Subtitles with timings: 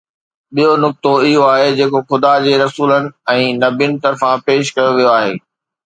[0.53, 5.35] ٻيو نقطو اهو آهي جيڪو خدا جي رسولن ۽ نبين طرفان پيش ڪيو ويو آهي.